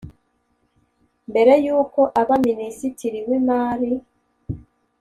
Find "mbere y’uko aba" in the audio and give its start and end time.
1.29-2.35